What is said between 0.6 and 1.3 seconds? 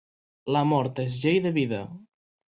mort és